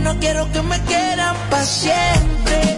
[0.00, 2.77] no quiero que me quieran para siempre.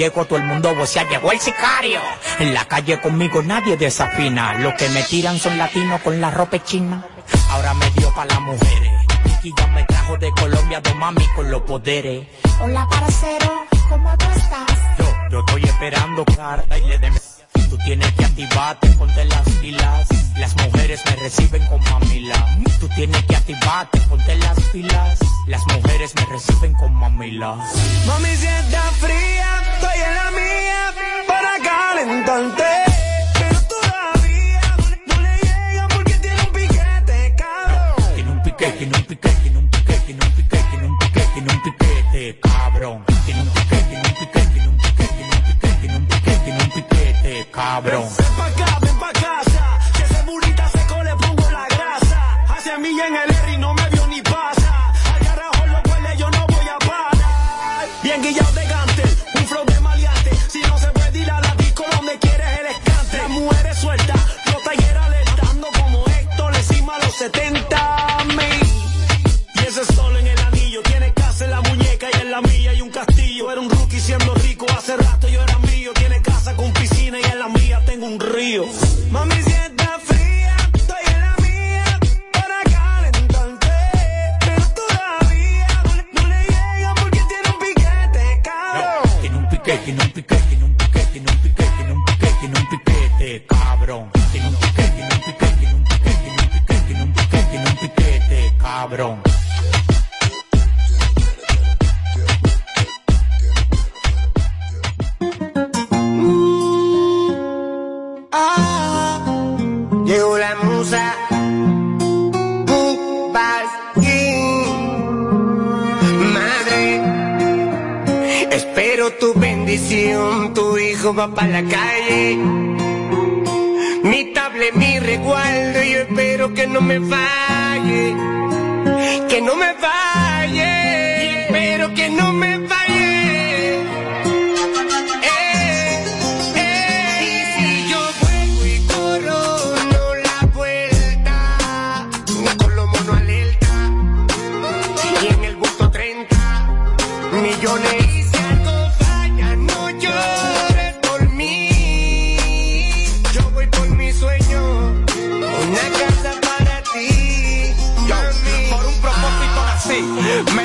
[0.00, 2.00] Llego, todo el mundo vocea, llegó el sicario.
[2.38, 4.54] En la calle conmigo nadie desafina.
[4.54, 7.04] Los que me tiran son latinos con la ropa china.
[7.50, 8.92] Ahora me dio pa' las mujeres.
[9.42, 12.26] Y ya me trajo de Colombia dos mami con los poderes.
[12.60, 14.66] Hola, parcero, ¿cómo tú estás?
[14.98, 17.10] Yo, yo estoy esperando carta y le de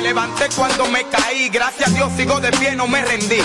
[0.06, 1.48] levanté cuando me caí.
[1.48, 3.40] Gracias a Dios sigo de pie, no me rendí.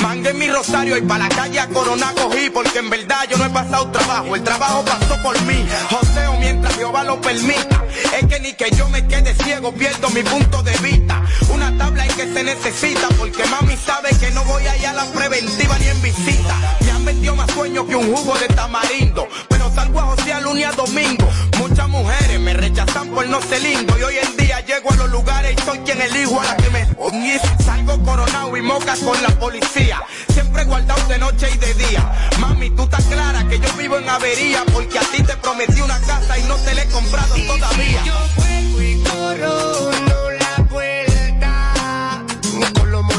[0.00, 2.50] Mangué mi rosario y para la calle a Corona cogí.
[2.50, 4.36] Porque en verdad yo no he pasado trabajo.
[4.36, 5.66] El trabajo pasó por mí.
[5.90, 7.84] Joseo mientras Jehová lo permita.
[8.16, 11.20] Es que ni que yo me quede ciego, pierdo mi punto de vista.
[11.52, 13.08] Una tabla es que se necesita.
[13.18, 16.54] Porque mami sabe que no voy allá a la preventiva ni en visita.
[16.84, 19.26] Me han metido más sueños que un jugo de tamarindo.
[19.48, 21.28] Pero salgo a josear lunes a domingo.
[21.58, 23.98] Muchas mujeres me rechazan por no ser lindo.
[23.98, 26.70] Y hoy en día llego a los lugares y soy quien elijo a la que
[26.70, 27.42] me unís.
[27.64, 30.02] Salgo coronado y mocas con la policía.
[30.32, 32.30] Siempre guardado de noche y de día.
[32.38, 34.64] Mami, tú estás clara que yo vivo en avería.
[34.72, 38.04] Porque a ti te prometí una casa y no te la he comprado todavía.
[38.04, 42.24] Yo juego y corro, no la vuelta.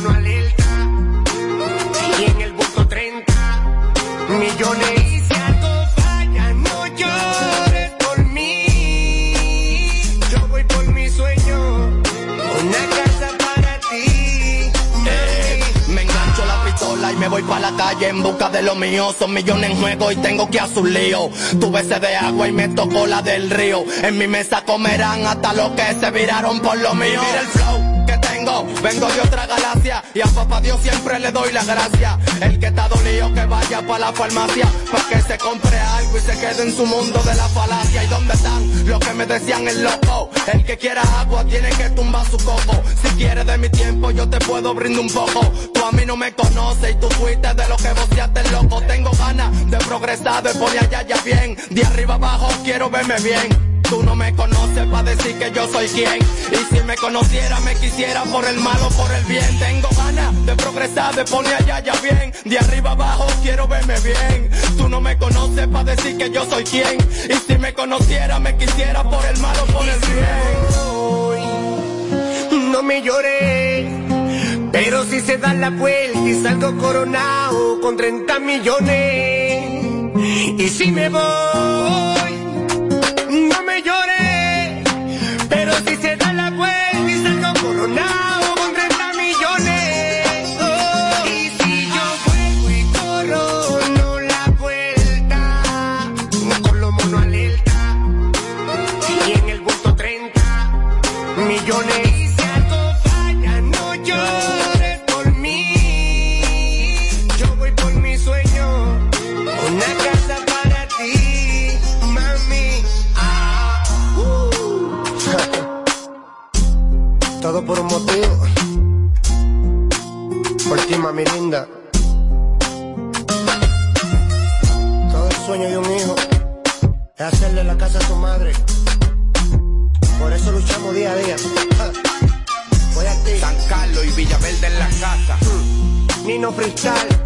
[0.07, 0.63] Alerta.
[2.19, 3.33] Y en el bulto 30
[4.29, 5.04] millones.
[17.35, 19.13] Voy para la calle en busca de lo mío.
[19.17, 21.29] Son millones en juego y tengo que hacer un lío.
[21.59, 23.83] Tuve sed de agua y me tocó la del río.
[24.03, 27.19] En mi mesa comerán hasta los que se viraron por lo mío.
[28.81, 30.03] Vengo de otra galaxia.
[30.13, 32.17] Y a papá Dios siempre le doy las gracias.
[32.41, 34.67] El que está dolido que vaya para la farmacia.
[34.91, 38.03] Para que se compre algo y se quede en su mundo de la falacia.
[38.03, 40.29] ¿Y dónde están los que me decían el loco?
[40.51, 42.83] El que quiera agua tiene que tumbar su coco.
[43.01, 45.41] Si quieres de mi tiempo yo te puedo brindar un poco.
[45.73, 48.81] Tú a mí no me conoces y tú fuiste de lo que voceaste loco.
[48.81, 51.57] Tengo ganas de progresar, de poner allá ya bien.
[51.69, 53.74] De arriba abajo quiero verme bien.
[53.89, 56.19] Tú no me conoces para decir que yo soy quien.
[56.51, 59.59] Y si me conociera, me quisiera por el malo, por el bien.
[59.59, 62.33] Tengo ganas de progresar, de poner allá ya bien.
[62.43, 64.49] De arriba abajo quiero verme bien.
[64.77, 66.97] Tú no me conoces para decir que yo soy quien.
[67.29, 70.85] Y si me conociera, me quisiera por el malo, por el bien.
[72.71, 73.85] No me llores,
[74.71, 79.85] pero si se da la vuelta y salgo coronado con 30 millones.
[80.57, 82.14] Y si me voy,
[85.75, 88.24] pero si se da la vuelta y salgo coronado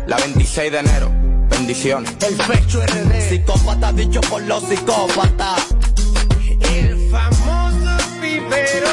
[0.08, 1.12] La 26 de enero.
[1.50, 2.10] Bendiciones.
[2.26, 3.30] El pecho RD.
[3.30, 5.76] Psicópata dicho por los psicópatas.
[6.74, 8.88] El famoso pipero.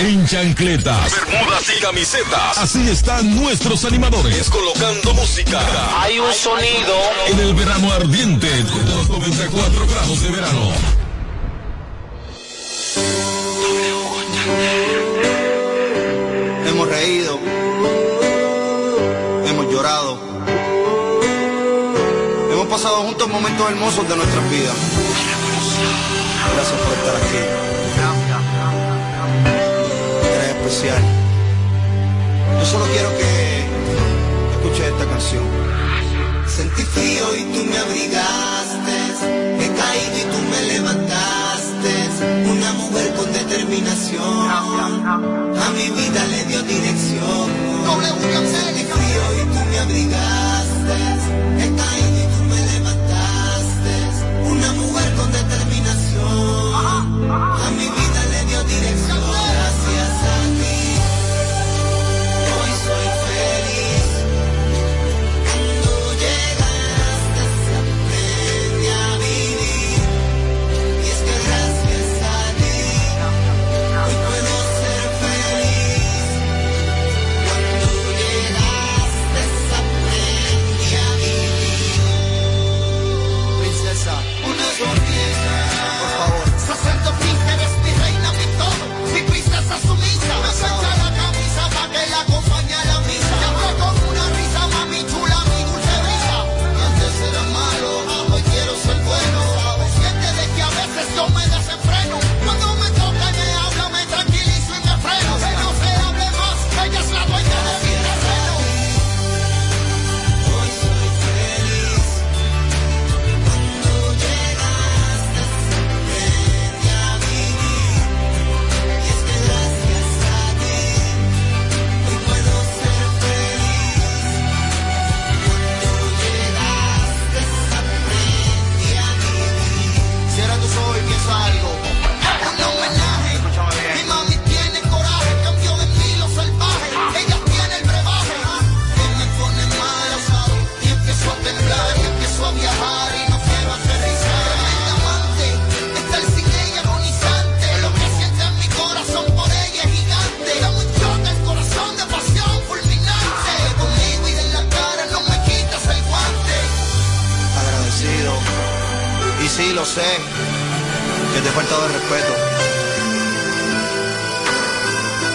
[0.00, 2.58] en chancletas, bermudas y camisetas.
[2.58, 5.60] Así están nuestros animadores colocando música.
[6.02, 6.96] Hay un sonido
[7.28, 11.01] en el verano ardiente, con 94 grados de verano.
[22.82, 24.74] pasado juntos momentos hermosos de nuestras vidas.
[26.52, 27.42] Gracias por estar aquí.
[30.34, 31.02] Eres especial.
[32.58, 33.66] Yo solo quiero que
[34.56, 35.44] escuches esta canción.
[36.48, 38.96] Sentí frío y tú me abrigaste.
[39.60, 40.71] He caído y tú me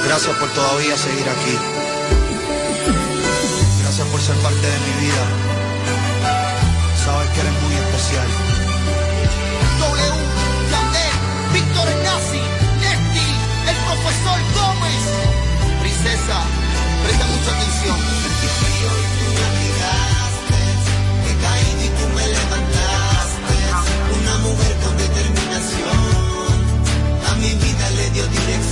[0.08, 1.56] Gracias por todavía seguir aquí.
[3.82, 5.24] Gracias por ser parte de mi vida.
[7.04, 8.28] Sabes que eres muy especial.
[9.80, 10.14] W,
[10.72, 11.16] Yandel,
[11.52, 12.42] Víctor Nazi,
[12.80, 13.28] Nesti,
[13.68, 15.04] el profesor Gómez.
[15.82, 16.38] Princesa,
[17.04, 18.18] presta mucha atención.
[24.38, 26.00] Mujer con determinación,
[27.28, 28.67] a mi vida le dio dirección.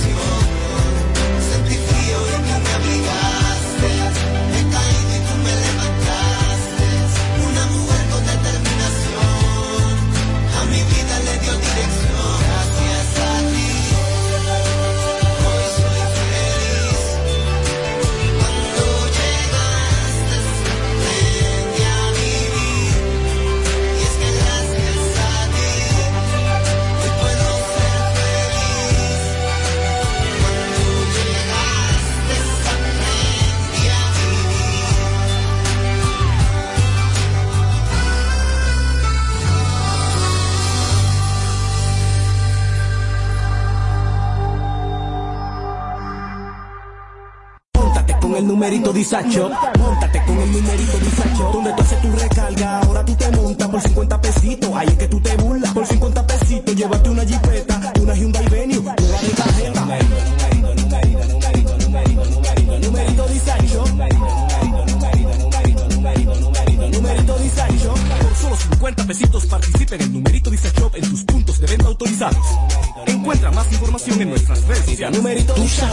[48.92, 49.50] numerito.
[49.78, 51.50] Montate con el numerito disacho.
[51.52, 54.70] Donde tú haces tu recarga, ahora tú te montas por 50 pesitos.
[54.74, 55.72] Ahí es que tú te burlas.
[55.72, 57.46] Por 50 pesitos, llévate una Jeep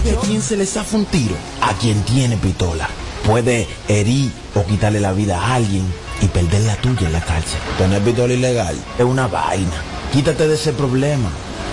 [0.04, 1.36] con numerito ¿Tú sabes a quién se le zafa un tiro?
[1.62, 2.90] A quien tiene pistola.
[3.26, 5.86] Puede herir o quitarle la vida a alguien
[6.22, 7.60] y perder la tuya en la cárcel.
[7.78, 9.84] Tener pistola ilegal es una vaina.
[10.12, 11.30] Quítate de ese problema.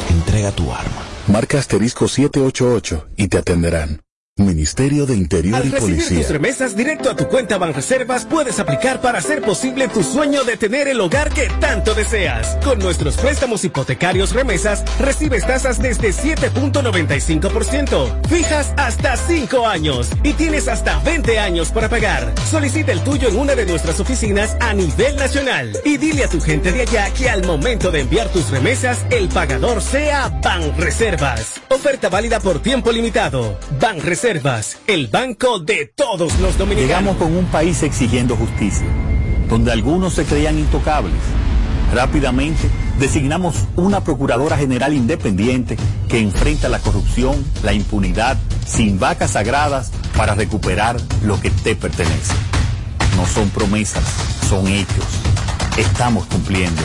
[0.09, 1.03] Entrega tu arma.
[1.27, 4.01] Marca asterisco 788 y te atenderán.
[4.41, 6.19] Ministerio de Interior Al y recibir Policía.
[6.19, 10.57] tus remesas directo a tu cuenta Banreservas, puedes aplicar para hacer posible tu sueño de
[10.57, 12.57] tener el hogar que tanto deseas.
[12.65, 20.69] Con nuestros préstamos hipotecarios remesas, recibes tasas desde 7.95%, fijas hasta 5 años y tienes
[20.69, 22.33] hasta 20 años para pagar.
[22.51, 26.41] Solicita el tuyo en una de nuestras oficinas a nivel nacional y dile a tu
[26.41, 31.61] gente de allá que al momento de enviar tus remesas, el pagador sea Banreservas.
[31.69, 33.59] Oferta válida por tiempo limitado.
[33.81, 34.30] Banreservas,
[34.87, 36.89] el banco de todos los dominicanos.
[36.89, 38.87] Llegamos con un país exigiendo justicia,
[39.49, 41.19] donde algunos se creían intocables.
[41.93, 42.69] Rápidamente
[43.01, 45.77] designamos una Procuradora General independiente
[46.09, 52.35] que enfrenta la corrupción, la impunidad, sin vacas sagradas para recuperar lo que te pertenece.
[53.17, 54.05] No son promesas,
[54.49, 55.07] son hechos.
[55.77, 56.83] Estamos cumpliendo,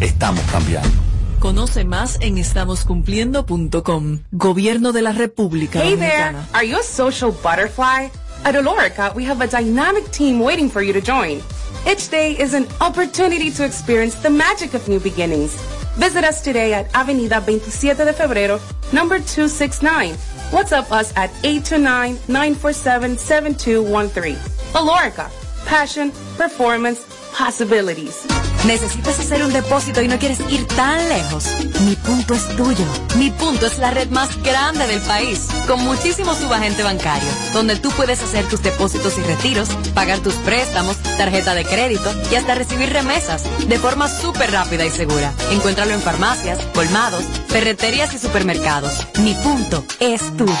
[0.00, 1.11] estamos cambiando.
[1.42, 4.20] Conoce más en estamoscumpliendo.com.
[4.30, 8.12] Gobierno de la República Hey there, are you a social butterfly?
[8.44, 11.42] At Olorica, we have a dynamic team waiting for you to join.
[11.84, 15.56] Each day is an opportunity to experience the magic of new beginnings.
[15.96, 18.60] Visit us today at Avenida 27 de Febrero,
[18.92, 20.14] number 269.
[20.52, 24.36] WhatsApp us at 829-947-7213.
[24.74, 25.28] Olorica,
[25.66, 27.04] passion, performance,
[27.38, 28.20] possibilities.
[28.66, 31.46] ¿Necesitas hacer un depósito y no quieres ir tan lejos?
[31.84, 32.84] Mi punto es tuyo.
[33.16, 37.90] Mi punto es la red más grande del país, con muchísimo subagente bancario, donde tú
[37.90, 42.90] puedes hacer tus depósitos y retiros, pagar tus préstamos, tarjeta de crédito y hasta recibir
[42.90, 45.32] remesas de forma súper rápida y segura.
[45.50, 49.08] Encuéntralo en farmacias, colmados, ferreterías y supermercados.
[49.18, 50.54] Mi punto es tuyo.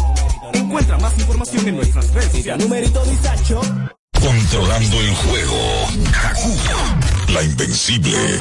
[0.54, 2.64] Encuentra más información en nuestras redes sociales.
[2.64, 3.60] Numerito disacho.
[4.14, 5.58] Controlando el juego.
[6.12, 8.40] Kaku, la invencible.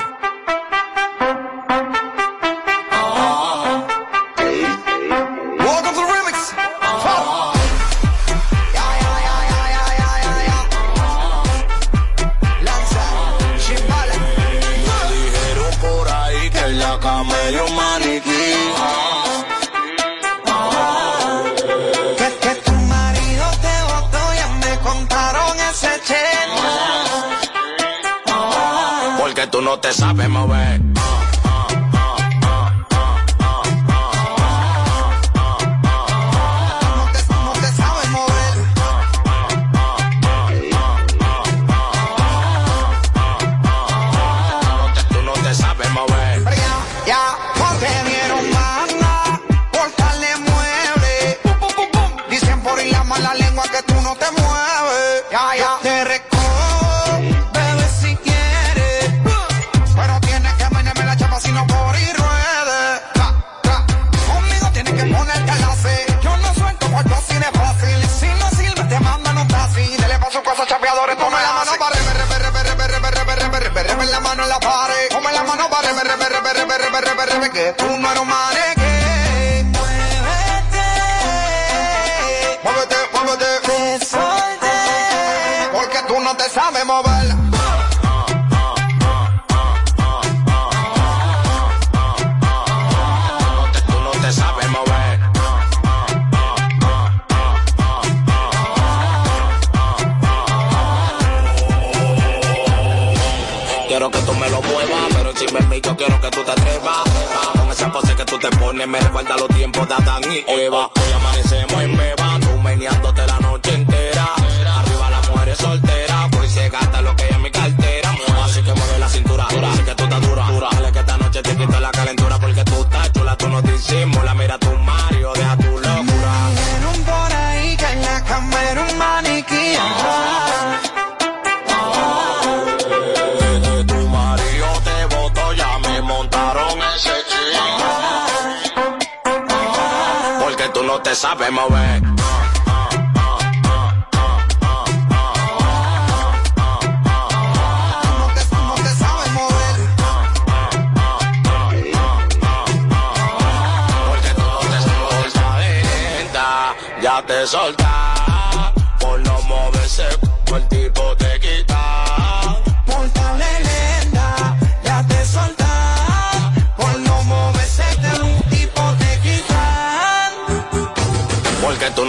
[29.60, 30.89] No te sabes mover.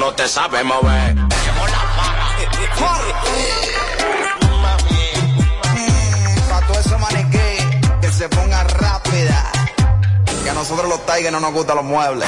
[0.02, 1.14] no te sabes mover.
[1.14, 2.28] Llegó la paga.
[6.50, 9.52] Pa' todo eso maniquí, que se ponga rápida.
[10.44, 12.28] Que a nosotros los tigres no nos gustan los muebles.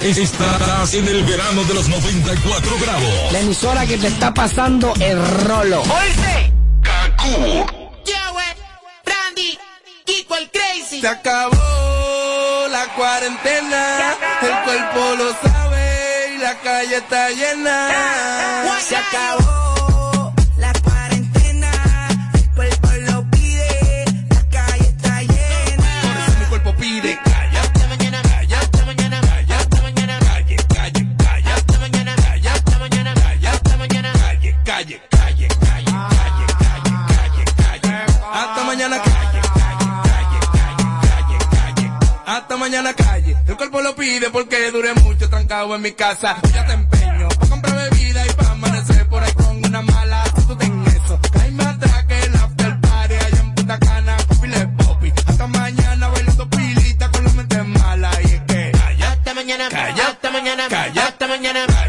[0.00, 3.32] Estarás en el verano de los 94 grados.
[3.32, 5.82] La emisora que te está pasando el rolo.
[5.82, 6.54] ¡Oíste!
[6.82, 7.66] ¡Cacú!
[8.06, 8.22] Yo,
[9.04, 9.58] Brandy,
[10.06, 11.02] Kiko el Crazy.
[11.02, 11.69] Se acabó
[13.00, 17.88] cuarentena, el cuerpo lo sabe y la calle está llena.
[18.86, 19.69] Se acabó.
[42.50, 43.36] hasta mañana calle.
[43.46, 46.36] El cuerpo lo pide porque dure mucho trancado en mi casa.
[46.42, 50.22] Yo Ya te empeño pa' comprar bebida y pa' amanecer por ahí con una mala
[50.24, 51.20] actitud en eso.
[51.32, 55.12] Cae más atrás que el after party allá en Punta Cana, pile popi.
[55.26, 58.72] Hasta mañana bailando pilita con la mente mala y es que...
[58.72, 61.79] Calla, hasta mañana, calla, hasta mañana, calla, hasta mañana.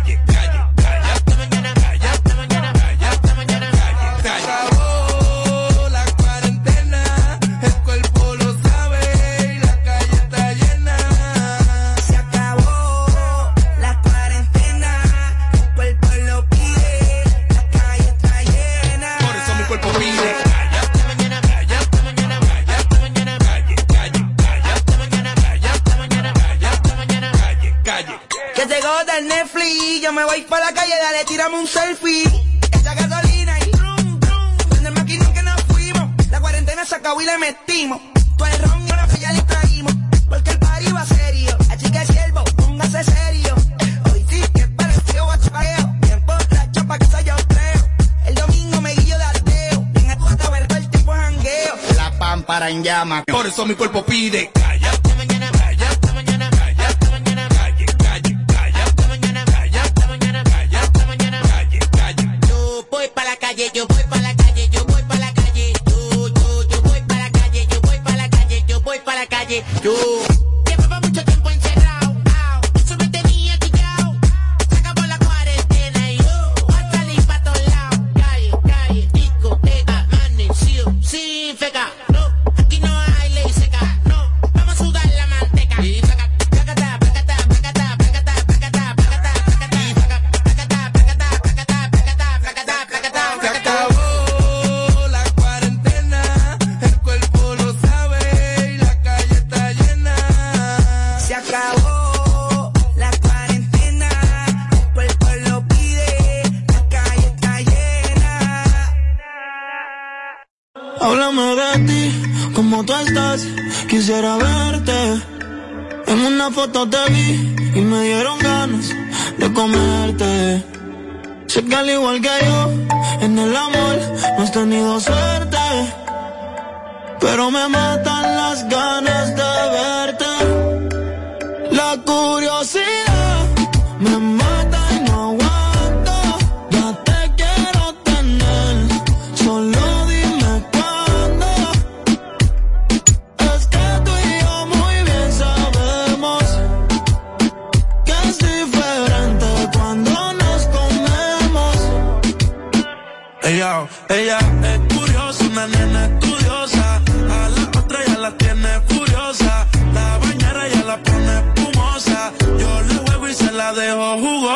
[30.32, 32.24] voy para la calle, dale, tirame un selfie.
[32.72, 34.78] Echa gasolina y rum, rum.
[34.78, 38.00] En el maquinón que nos fuimos, la cuarentena se acabó y le metimos.
[38.38, 39.94] Todo el ron y ahora que ya le traímos,
[40.30, 41.58] porque el party va serio.
[41.70, 43.56] Así que siervo, póngase serio.
[44.14, 47.90] Hoy sí que pareció guachayeo, bien por la chapa que se yo creo.
[48.26, 51.76] El domingo me guillo de ateo, venga tú a ver todo el tiempo jangueo.
[51.98, 54.50] La pámpara en llama, por eso mi cuerpo pide.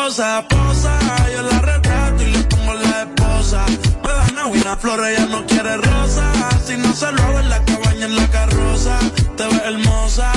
[0.05, 0.45] Jugosa.
[0.47, 0.99] Posa,
[1.33, 3.65] yo la retrato y le pongo la esposa.
[4.03, 6.31] Me dan una flor, ella no quiere rosa.
[6.65, 8.99] Si no se lo hago en la cabaña, en la carroza.
[9.35, 10.31] Te ves hermosa,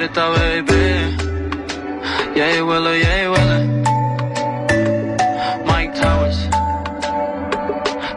[0.00, 1.16] voz favorita, baby.
[2.34, 3.58] Yeah, huele, yeah, huele.
[5.66, 6.48] Mike Towers.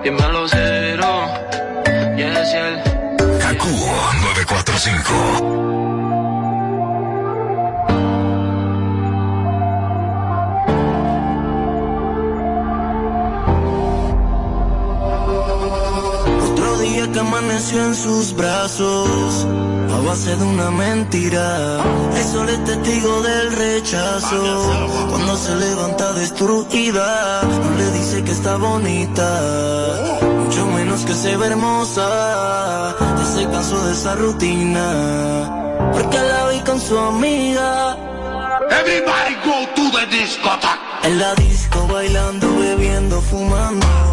[0.04, 1.28] Dímelo cero.
[2.17, 2.84] Yes, yeah.
[3.41, 5.62] Kaku 945.
[17.63, 19.47] Amaneció en sus brazos,
[19.93, 21.80] a base de una mentira.
[22.15, 25.08] El sol es testigo del rechazo.
[25.10, 31.47] Cuando se levanta destruida, no le dice que está bonita, mucho menos que se ve
[31.47, 32.95] hermosa.
[32.99, 37.97] Ya se cansó de esa rutina, porque la vi con su amiga.
[38.71, 40.80] Everybody go to the discotheque.
[41.04, 44.12] En la disco bailando, bebiendo, fumando.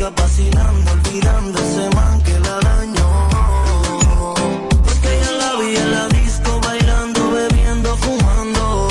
[0.00, 3.28] Amigas vacilando, olvidando ese man que la dañó.
[4.82, 8.88] Porque ella la vi en la disco bailando, bebiendo, fumando.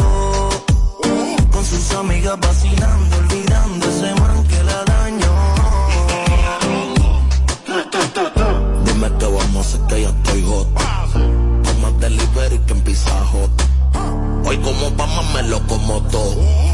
[1.51, 5.33] Con sus amigas vacilando, olvidando ese man que la dañó.
[8.85, 10.67] Dime que vamos a que ya estoy hot.
[11.81, 13.49] Más delivery que en Pizza Hut.
[14.45, 16.68] Hoy como Obama me lo como todo.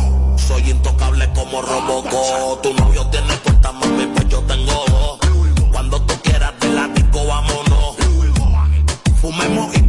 [0.48, 2.62] Soy intocable como Robocop.
[2.62, 5.20] Tu novio tiene puerta, mami, pues yo tengo dos.
[5.72, 7.96] Cuando tú quieras de la disco, vámonos.
[9.20, 9.82] Fumemos y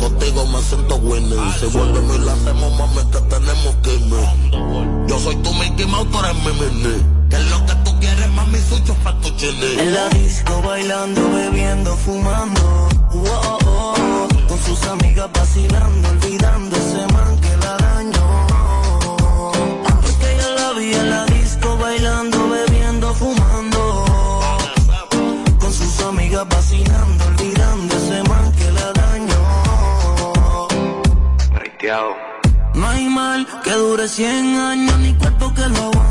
[0.00, 1.52] contigo me siento winning.
[1.60, 5.06] Si vuelve y la hacemos, mami, que tenemos que irme.
[5.06, 7.28] Yo soy tu Mickey Mouse, tú eres mi.
[7.28, 9.82] Que es lo que tú quieres, mami, soy tu fettuccine.
[9.82, 12.88] En la disco bailando, bebiendo, fumando.
[13.12, 14.28] Oh, oh, oh.
[14.48, 17.49] Con sus amigas vacilando, olvidando ese man que
[34.00, 36.09] dure 100 años, ni cuerpo que lo aguante.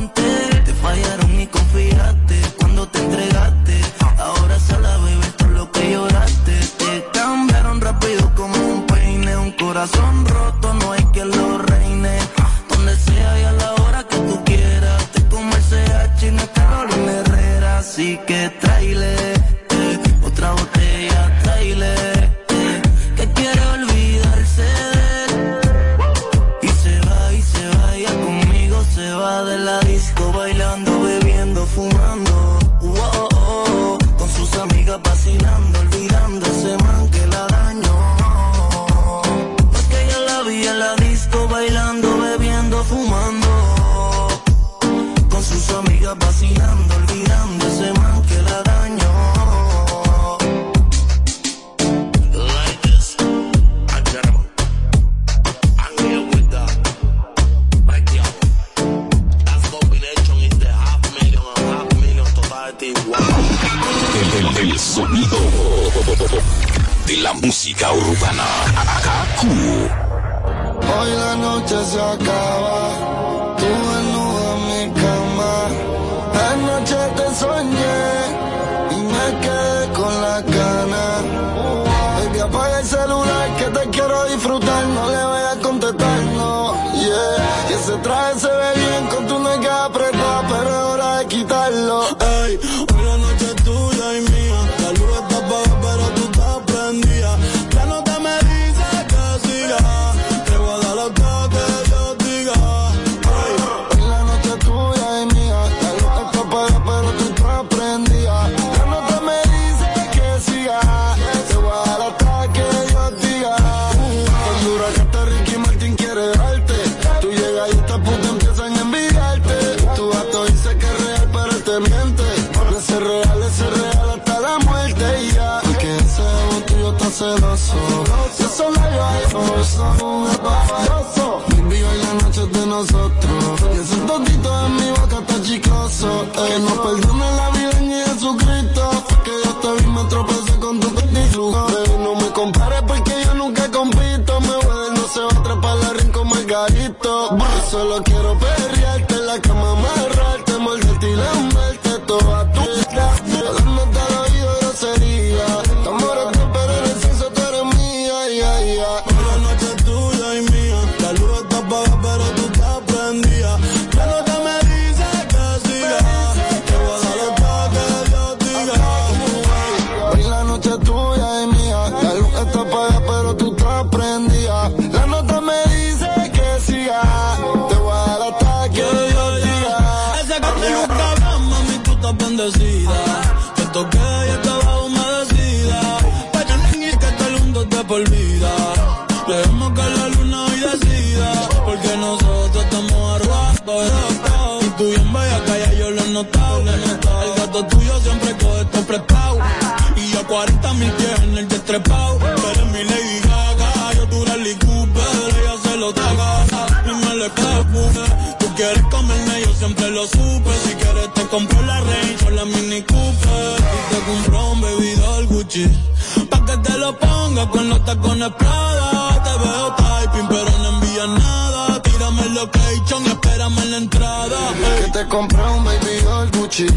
[216.49, 219.23] Que te lo ponga con los tacones Prada.
[219.25, 221.81] Te veo typing, pero no envías nada.
[221.81, 224.39] Tírame el location y espérame en la entrada.
[224.79, 226.67] Que te compré un baby doll Gucci.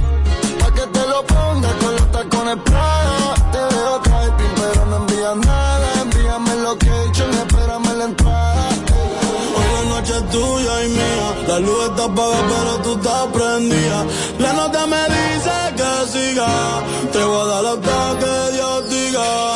[0.60, 3.34] Pa' que te lo ponga con los tacones Prada.
[3.52, 5.86] Te veo typing, pero no envías nada.
[6.02, 8.68] Envíame el location y espérame en la entrada.
[9.56, 11.28] Hoy la noche es tuya y mía.
[11.48, 14.06] La luz está apagada, pero tú estás prendida.
[14.38, 16.48] La nota me dice que siga.
[17.12, 19.51] Te voy a dar lo que Dios diga.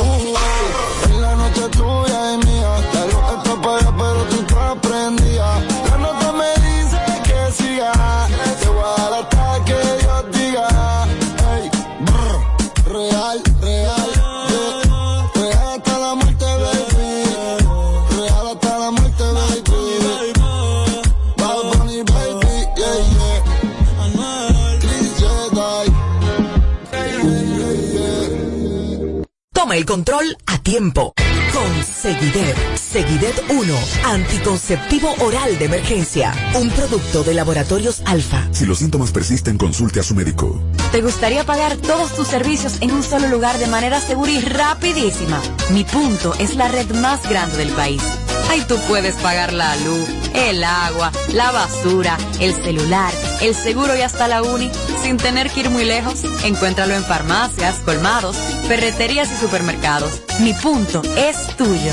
[29.77, 31.12] Toma el control a tiempo.
[31.53, 32.57] Con Seguidet.
[32.77, 33.74] Seguidet 1.
[34.05, 36.33] Anticonceptivo oral de emergencia.
[36.55, 38.49] Un producto de laboratorios alfa.
[38.53, 40.59] Si los síntomas persisten, consulte a su médico.
[40.93, 45.43] ¿Te gustaría pagar todos tus servicios en un solo lugar de manera segura y rapidísima?
[45.72, 48.03] Mi punto es la red más grande del país.
[48.51, 54.03] Ahí tú puedes pagar la luz, el agua, la basura, el celular, el seguro y
[54.03, 54.70] hasta la uni
[55.03, 56.24] sin tener que ir muy lejos.
[56.45, 60.22] Encuéntralo en farmacias, colmados, ferreterías y supermercados.
[60.41, 61.93] Mi punto es tuyo.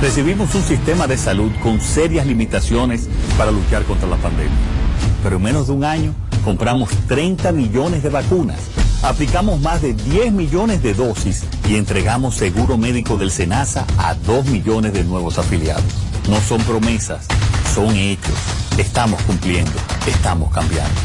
[0.00, 3.08] Recibimos un sistema de salud con serias limitaciones
[3.38, 4.52] para luchar contra la pandemia.
[5.22, 6.14] Pero en menos de un año
[6.44, 8.58] compramos 30 millones de vacunas,
[9.04, 14.46] aplicamos más de 10 millones de dosis y entregamos seguro médico del SENASA a 2
[14.46, 15.84] millones de nuevos afiliados.
[16.28, 17.26] No son promesas,
[17.74, 18.34] son hechos.
[18.78, 19.72] Estamos cumpliendo,
[20.06, 21.00] estamos cambiando.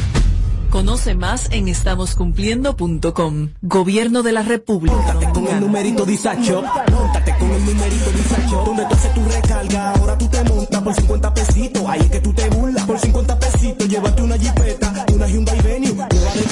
[0.69, 3.49] Conoce más en estamoscumpliendo.com.
[3.61, 5.15] Gobierno de la República.
[5.33, 8.63] Con el numerito disacho, montate con el numerito disacho.
[8.65, 11.83] Donde tú haces tu recarga, ahora tú te montas por 50 pesitos.
[11.87, 12.85] Ahí es que tú te burlas.
[12.85, 16.43] Por 50 pesitos, llévate una jipeta, una Hyundai Venue, nueva de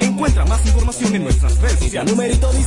[0.00, 2.14] Encuentra más información en nuestras redes sociales.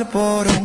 [0.00, 0.61] por un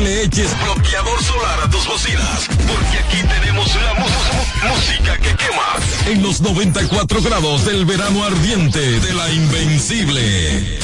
[0.00, 3.94] le eches bloqueador solar a tus bocinas, porque aquí tenemos la
[4.70, 5.76] música que quema.
[6.06, 10.78] En los 94 grados del verano ardiente de la invencible.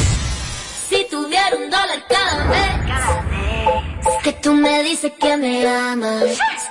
[0.88, 6.24] Si tuviera un dólar cada vez que tú me dices que me amas,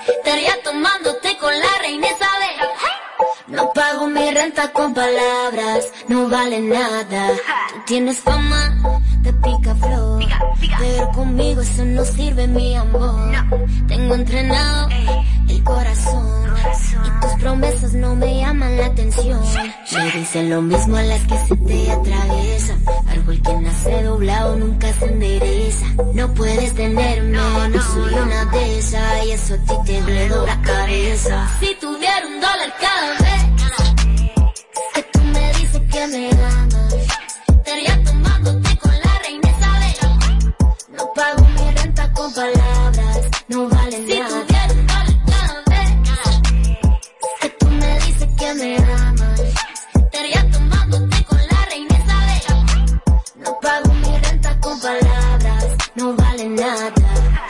[0.06, 2.68] estaría tomándote con la reina Isabel.
[3.46, 7.32] No pago mi renta con palabras, no vale nada.
[7.70, 8.74] Tú tienes fama
[9.20, 9.73] de pica
[10.78, 13.32] pero conmigo eso no sirve mi amor.
[13.88, 14.88] Tengo entrenado
[15.48, 16.54] el corazón
[17.04, 19.40] y tus promesas no me llaman la atención.
[19.92, 22.84] Me dicen lo mismo a las que se te atraviesan.
[23.08, 25.86] Árbol que nace doblado nunca se endereza.
[26.14, 30.62] No puedes tenerme, no soy una de esas y eso a ti te duele la
[30.62, 31.48] cabeza.
[31.60, 33.44] Si tuviera un dólar cada vez
[34.94, 36.94] que tú me dices que me amas,
[37.48, 38.03] estaría
[42.24, 44.28] con palabras, no vale nada.
[44.30, 45.90] Si cada vez
[47.40, 49.40] que tú me dices que me amas,
[49.94, 53.00] estaría tomándote con la reina Isabel.
[53.36, 55.64] No pago mi renta con palabras,
[55.96, 56.92] no vale nada.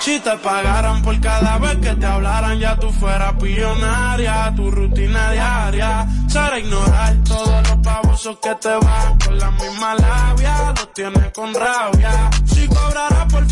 [0.00, 4.52] Si te pagaran por cada vez que te hablaran, ya tú fueras pillonaria.
[4.56, 10.74] Tu rutina diaria será ignorar todos los babosos que te van con la misma labia.
[10.76, 12.30] Los tienes con rabia.
[12.44, 13.46] Si cobrara por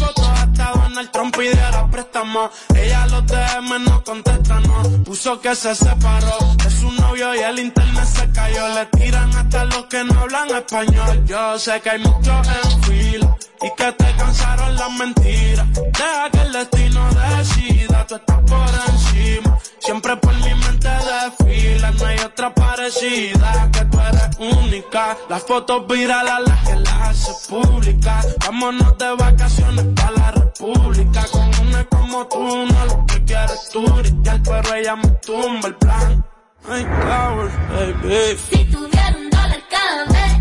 [1.03, 5.05] hasta Donald Trump pidiera préstamo, ella los DM no contesta, no.
[5.05, 8.69] Puso que se separó de su novio y el internet se cayó.
[8.69, 11.25] Le tiran hasta los que no hablan español.
[11.25, 15.67] Yo sé que hay muchos en fila y que te cansaron las mentiras.
[15.73, 19.59] Deja que el destino decida, tú estás por encima.
[19.79, 23.71] Siempre por mi mente desfila, no hay otra parecida.
[23.73, 25.17] Que tú eres única.
[25.29, 28.21] Las fotos virales las que las hace pública.
[28.41, 31.25] Vámonos de vacaciones para la república.
[31.33, 33.83] Con una como tú, no lo que quieres tú.
[33.83, 36.27] Brillar, pero ella me tumba el plan.
[36.69, 38.39] Ay, flowers, baby.
[38.51, 40.33] Si tuviera un dólar cada vez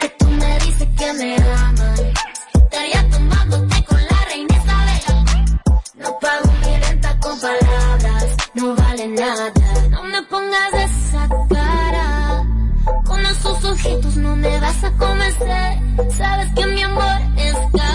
[0.00, 2.02] que tú me dices que me amas,
[2.54, 5.60] estaría tomándote con la reina Isabel.
[5.96, 9.52] No pago mi renta con palabras, no vale nada.
[9.90, 12.44] No me pongas esa cara,
[13.04, 15.78] con esos ojitos no me vas a convencer.
[16.16, 17.87] Sabes que mi amor es caro.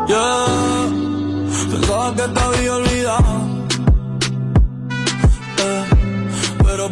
[0.07, 0.89] yeah.
[1.69, 3.48] Pensaba que te había olvidado.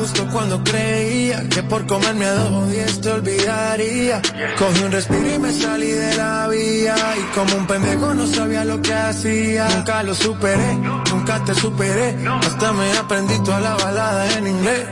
[0.00, 4.22] Justo cuando creía que por comerme a dos diez te olvidaría.
[4.58, 6.94] Cogí un respiro y me salí de la vía.
[7.18, 9.68] Y como un pendejo no sabía lo que hacía.
[9.68, 10.74] Nunca lo superé,
[11.10, 12.16] nunca te superé.
[12.46, 14.86] Hasta me aprendí toda la balada en inglés.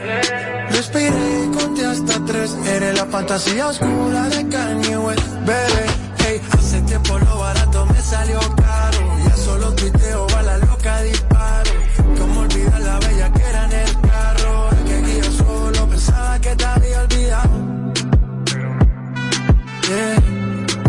[0.73, 2.55] Respiré y conté hasta tres.
[2.67, 5.87] Eres la fantasía oscura de Kanye West, bebé.
[6.19, 8.99] Hey, hace tiempo lo barato me salió caro.
[9.27, 11.38] Ya solo tuiteo, va la loca disparo.
[16.49, 17.51] que te había olvidado.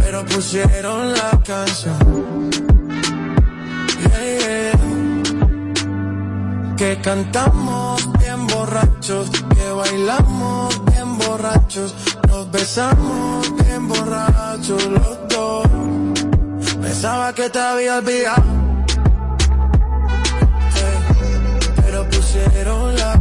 [0.02, 2.50] Pero pusieron la canción.
[6.78, 11.94] Que cantamos bien borrachos, que bailamos bien borrachos,
[12.28, 15.68] nos besamos bien borrachos los dos.
[16.82, 18.44] Pensaba que te había olvidado,
[21.84, 23.19] pero pusieron la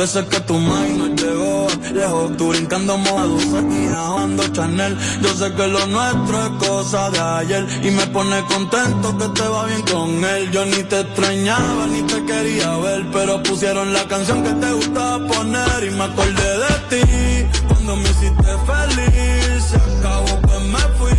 [0.00, 4.96] veces que tu maíz no llegó lejos, tú brincando Medusa y bajando Chanel.
[5.20, 9.46] Yo sé que lo nuestro es cosa de ayer y me pone contento que te
[9.46, 10.50] va bien con él.
[10.52, 15.18] Yo ni te extrañaba ni te quería ver, pero pusieron la canción que te gustaba
[15.26, 19.64] poner y me acordé de ti cuando me hiciste feliz.
[19.68, 21.12] Se acabó que me fui,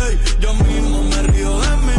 [0.00, 1.94] hey, yo mismo me río de mí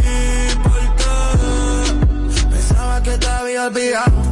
[0.61, 4.22] porque pensaba que te había olvidado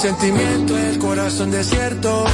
[0.00, 2.24] sentimiento, el corazón desierto.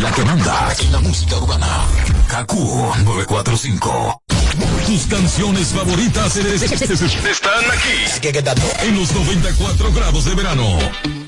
[0.00, 1.66] La que manda en la música urbana.
[2.28, 2.54] KQ
[3.04, 4.22] 945.
[4.86, 8.28] Tus canciones favoritas están aquí.
[8.86, 11.21] En los 94 grados de verano.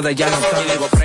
[0.00, 0.97] Ustedes ya no.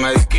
[0.00, 0.29] Con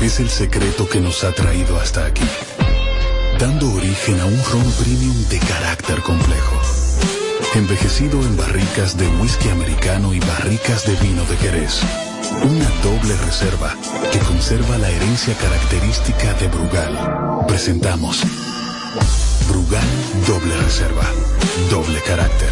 [0.00, 2.28] es el secreto que nos ha traído hasta aquí,
[3.38, 6.60] dando origen a un ron premium de carácter complejo,
[7.54, 11.80] envejecido en barricas de whisky americano y barricas de vino de Jerez.
[12.42, 13.74] Una doble reserva
[14.12, 17.46] que conserva la herencia característica de Brugal.
[17.46, 18.22] Presentamos
[19.48, 19.86] Brugal
[20.26, 21.04] Doble Reserva,
[21.70, 22.50] doble carácter.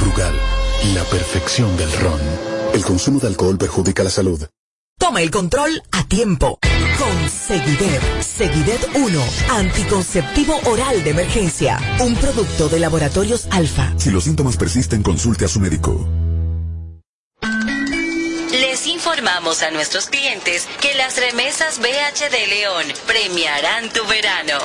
[0.00, 0.34] Brugal,
[0.94, 2.53] la perfección del ron.
[2.74, 4.44] El consumo de alcohol perjudica la salud.
[4.98, 6.58] Toma el control a tiempo.
[6.98, 8.02] Con Seguidet.
[8.20, 9.24] Seguidet 1.
[9.50, 11.78] Anticonceptivo oral de emergencia.
[12.00, 13.94] Un producto de laboratorios alfa.
[13.96, 16.08] Si los síntomas persisten, consulte a su médico.
[18.50, 24.58] Les informamos a nuestros clientes que las remesas BH de León premiarán tu verano.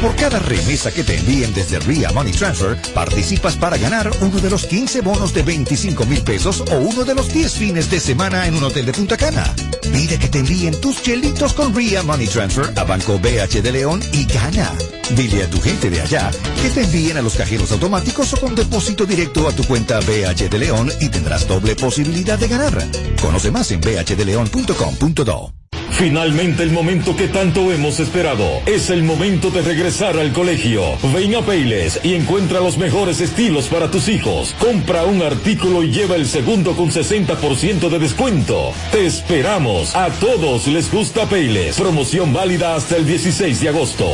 [0.00, 4.48] Por cada remesa que te envíen desde RIA Money Transfer, participas para ganar uno de
[4.48, 8.46] los 15 bonos de 25 mil pesos o uno de los 10 fines de semana
[8.46, 9.44] en un hotel de Punta Cana.
[9.92, 14.00] Pide que te envíen tus chelitos con RIA Money Transfer a Banco BH de León
[14.12, 14.72] y gana.
[15.14, 16.30] Dile a tu gente de allá
[16.62, 20.48] que te envíen a los cajeros automáticos o con depósito directo a tu cuenta BH
[20.48, 22.86] de León y tendrás doble posibilidad de ganar.
[23.20, 25.59] Conoce más en bhdeleon.com.do.
[25.90, 28.44] Finalmente el momento que tanto hemos esperado.
[28.66, 30.82] Es el momento de regresar al colegio.
[31.14, 34.54] Ven a Payles y encuentra los mejores estilos para tus hijos.
[34.58, 38.72] Compra un artículo y lleva el segundo con 60% de descuento.
[38.92, 39.94] Te esperamos.
[39.94, 41.78] A todos les gusta Payles.
[41.78, 44.06] Promoción válida hasta el 16 de agosto.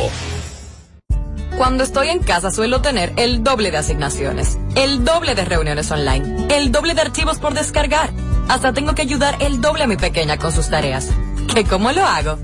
[1.56, 6.48] Cuando estoy en casa suelo tener el doble de asignaciones, el doble de reuniones online,
[6.50, 8.10] el doble de archivos por descargar.
[8.48, 11.10] Hasta tengo que ayudar el doble a mi pequeña con sus tareas.
[11.52, 12.38] ¿Que cómo lo hago?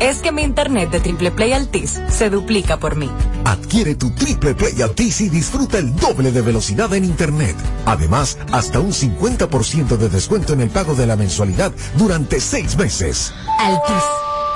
[0.00, 3.10] Es que mi internet de Triple Play Altis se duplica por mí.
[3.44, 7.56] Adquiere tu Triple Play Altis y disfruta el doble de velocidad en Internet.
[7.86, 13.32] Además, hasta un 50% de descuento en el pago de la mensualidad durante seis meses.
[13.58, 14.04] Altis,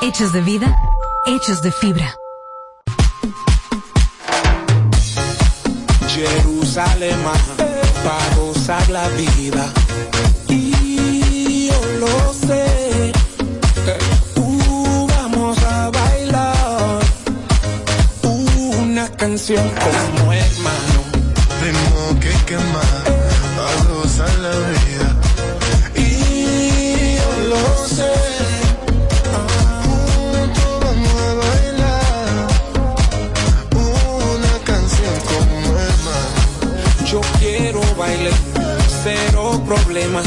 [0.03, 0.77] hechos de vida,
[1.27, 2.15] hechos de fibra.
[6.09, 7.17] Jerusalén,
[8.05, 9.73] para gozar la vida.
[19.21, 21.01] canción como hermano.
[21.63, 22.85] Ritmo que quema,
[23.67, 25.09] a gozar la vida.
[25.95, 28.13] Y yo lo sé.
[29.85, 32.49] Juntos vamos a bailar
[33.75, 36.41] una canción como hermano.
[37.05, 38.39] Yo quiero bailar,
[39.05, 40.27] cero problemas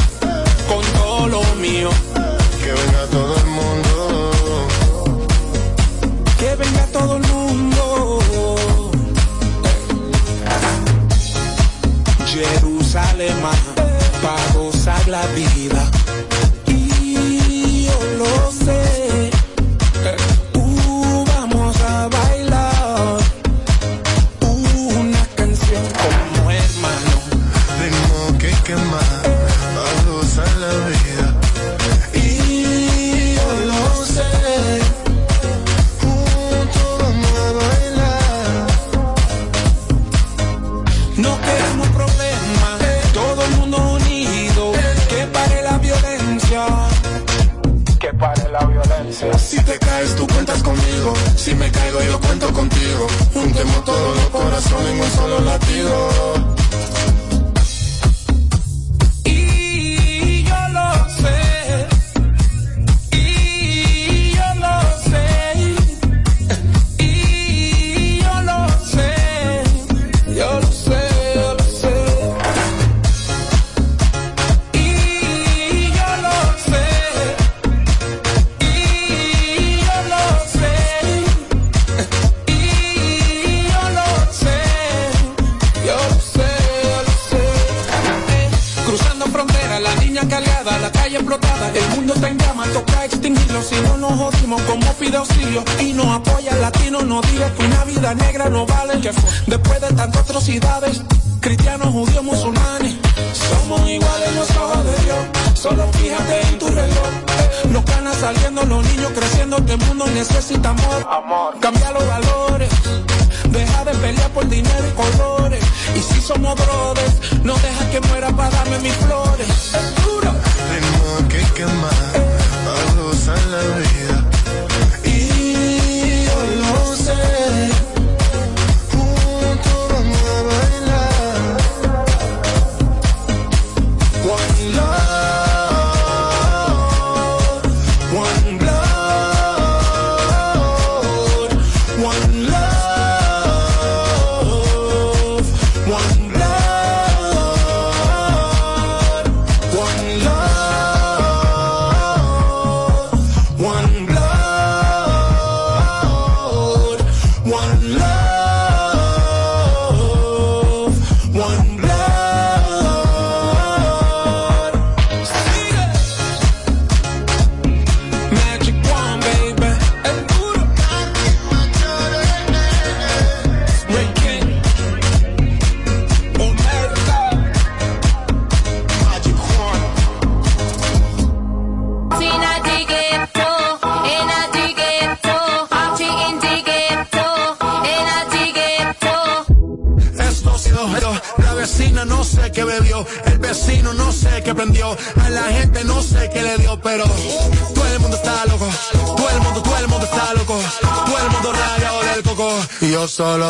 [114.53, 115.63] dinero y colores.
[115.95, 119.47] Y si somos brothers, no dejas que muera para darme mis flores.
[119.49, 120.31] Es duro.
[120.73, 122.12] Tengo que quemar.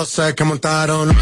[0.04, 1.16] los que montaron.